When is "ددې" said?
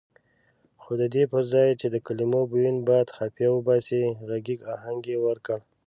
1.01-1.23